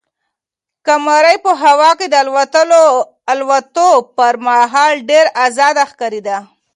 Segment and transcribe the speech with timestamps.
[0.85, 2.15] قمرۍ په هوا کې د
[3.33, 6.37] الوتلو پر مهال ډېره ازاده ښکارېده.